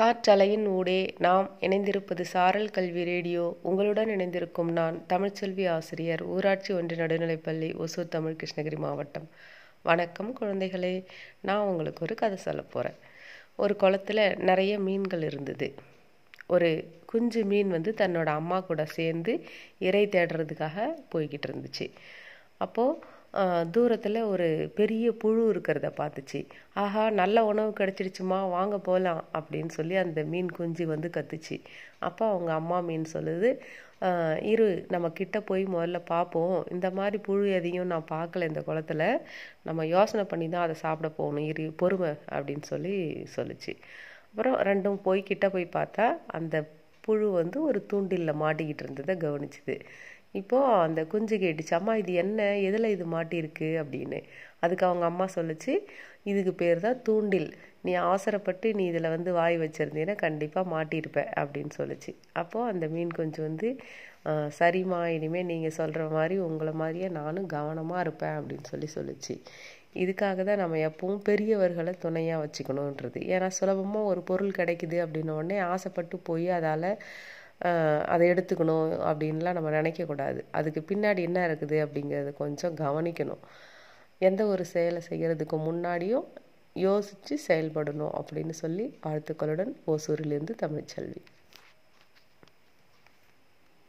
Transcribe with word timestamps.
காற்றலையின் 0.00 0.66
ஊடே 0.66 1.14
நாம் 1.18 1.56
இணைந்திருப்பது 1.60 2.20
சாரல் 2.20 2.70
கல்வி 2.70 3.04
ரேடியோ. 3.04 3.58
உங்களுடன் 3.62 4.08
இணைந்திருக்கும் 4.08 4.72
நான் 4.72 5.04
தமிழ்ச்செல்வி 5.08 5.68
ஆசிரியர் 5.68 6.22
ஊராட்சி 6.22 6.74
ஒன்றிய 6.74 7.02
நடுநிலைப்பள்ளி 7.02 7.68
ஒசூர் 7.78 8.08
தமிழ் 8.08 8.36
கிருஷ்ணகிரி 8.42 8.76
மாவட்டம். 8.76 9.28
வணக்கம் 9.82 10.36
குழந்தைகளே 10.40 11.04
நான் 11.40 11.66
உங்களுக்கு 11.66 12.02
ஒரு 12.02 12.14
கதை 12.14 12.36
சொல்ல 12.36 12.62
போகிறேன் 12.62 12.96
ஒரு 13.56 13.76
குளத்துல 13.80 14.38
நிறைய 14.38 14.78
மீன்கள் 14.78 15.22
இருந்தது. 15.22 15.74
ஒரு 16.46 17.00
குஞ்சு 17.06 17.44
மீன் 17.44 17.68
வந்து 17.68 17.94
தன்னோட 17.96 18.26
அம்மா 18.26 18.60
கூட 18.60 18.84
சேர்ந்து 18.84 19.44
இறை 19.78 20.06
தேடுறதுக்காக 20.06 20.94
போய்கிட்டு 21.14 21.48
இருந்துச்சு. 21.48 21.90
அப்போது 22.56 22.98
தூரத்தில் 23.74 24.18
ஒரு 24.32 24.46
பெரிய 24.78 25.06
புழு 25.22 25.42
இருக்கிறத 25.52 25.88
பார்த்துச்சு. 26.00 26.40
ஆஹா 26.82 27.04
நல்ல 27.20 27.44
உணவு 27.50 27.70
கிடச்சிடுச்சுமா 27.80 28.38
வாங்க 28.56 28.76
போகலாம் 28.88 29.20
அப்படின்னு 29.38 29.72
சொல்லி 29.78 29.96
அந்த 30.04 30.22
மீன் 30.32 30.50
குஞ்சு 30.58 30.84
வந்து 30.94 31.10
கத்துச்சு. 31.16 31.56
அப்போ 32.08 32.24
அவங்க 32.32 32.50
அம்மா 32.60 32.78
மீன் 32.88 33.06
சொல்லுது 33.14 33.50
இரு 34.52 34.66
நம்ம 34.92 35.06
கிட்ட 35.18 35.38
போய் 35.48 35.64
முதல்ல 35.74 35.98
பார்ப்போம். 36.12 36.54
இந்த 36.74 36.88
மாதிரி 36.98 37.16
புழு 37.26 37.46
எதையும் 37.58 37.90
நான் 37.92 38.10
பார்க்கல 38.12 38.48
இந்த 38.50 38.60
குளத்துல. 38.68 39.02
நம்ம 39.68 39.86
யோசனை 39.94 40.24
பண்ணி 40.30 40.46
தான் 40.48 40.66
அதை 40.66 40.76
சாப்பிட 40.84 41.08
போகணும். 41.18 41.48
இரு 41.52 41.64
பொறுமை 41.82 42.12
அப்படின்னு 42.34 42.66
சொல்லி 42.72 42.94
சொல்லுச்சு. 43.36 43.74
அப்புறம் 44.30 44.56
ரெண்டும் 44.70 44.98
போய் 45.06 45.28
கிட்ட 45.30 45.46
போய் 45.54 45.74
பார்த்தா 45.78 46.06
அந்த 46.38 46.56
புழு 47.04 47.28
வந்து 47.40 47.58
ஒரு 47.68 47.78
தூண்டிலில் 47.90 48.40
மாட்டிக்கிட்டு 48.44 48.82
இருந்ததை 48.84 49.14
கவனிச்சுது. 49.26 49.76
இப்போது 50.34 50.74
அந்த 50.86 51.00
குஞ்சு 51.12 51.36
கேட்டுச்சு 51.44 51.74
அம்மா 51.78 51.92
இது 52.02 52.12
என்ன? 52.22 52.40
எதில் 52.68 52.92
இது 52.94 53.04
மாட்டியிருக்கு? 53.14 53.68
அப்படின்னு. 53.82 54.18
அதுக்கு 54.64 54.84
அவங்க 54.88 55.04
அம்மா 55.10 55.26
சொல்லிச்சு 55.36 55.72
இதுக்கு 56.30 56.52
பேர் 56.62 56.84
தான் 56.84 57.00
தூண்டில். 57.06 57.48
நீ 57.86 57.92
அவசரப்பட்டு 58.06 58.68
நீ 58.78 58.84
இதில் 58.92 59.14
வந்து 59.14 59.30
வாய் 59.38 59.56
வச்சுருந்தீன்னா 59.62 60.14
கண்டிப்பாக 60.24 60.70
மாட்டியிருப்ப 60.74 61.20
அப்படின்னு 61.42 61.72
சொல்லிச்சு. 61.80 62.12
அப்போது 62.42 62.70
அந்த 62.72 62.86
மீன் 62.94 63.12
கொஞ்சம் 63.20 63.46
வந்து 63.48 63.68
சரிம்மா 64.58 65.00
இனிமேல் 65.16 65.50
நீங்கள் 65.52 65.76
சொல்கிற 65.80 66.02
மாதிரி 66.16 66.36
உங்களை 66.48 66.72
மாதிரியே 66.80 67.08
நானும் 67.20 67.46
கவனமாக 67.56 68.04
இருப்பேன் 68.04 68.36
அப்படின்னு 68.38 68.66
சொல்லி 68.72 68.88
சொல்லிச்சு. 68.96 69.34
இதுக்காக 70.02 70.42
தான் 70.48 70.60
நம்ம 70.62 70.76
எப்பவும் 70.88 71.22
பெரியவர்களை 71.28 71.92
துணையாக 72.04 72.42
வச்சுக்கணுன்றது. 72.44 73.20
ஏன்னா 73.34 73.48
சுலபமாக 73.58 74.10
ஒரு 74.12 74.20
பொருள் 74.30 74.58
கிடைக்குது 74.58 74.98
அப்படின்ன 75.04 75.36
உடனே 75.40 75.58
ஆசைப்பட்டு 75.72 76.18
போய் 76.28 76.48
அதால் 76.58 76.90
அதை 78.06 78.30
எடுத்துக்கணும் 78.30 78.90
அப்படின்லாம் 79.10 79.58
நம்ம 79.58 79.70
நினைக்கக்கூடாது 79.70 80.40
அதுக்கு 80.50 80.80
பின்னாடி 80.90 81.20
என்ன 81.28 81.40
இருக்குது 81.48 81.76
அப்படிங்கிறத 81.84 82.32
கொஞ்சம் 82.36 82.76
கவனிக்கணும். 82.76 83.42
எந்த 84.18 84.46
ஒரு 84.46 84.64
செயலை 84.64 85.02
செய்கிறதுக்கு 85.08 85.58
முன்னாடியும் 85.68 86.26
யோசித்து 86.72 87.38
செயல்படணும் 87.48 88.14
அப்படின்னு 88.20 88.50
சொல்லி 88.50 88.98
வாழ்த்துக்களுடன் 89.06 89.72
ஓசூரிலிருந்து 89.86 90.54
தமிழ்ச்செல்வி. 90.62 91.20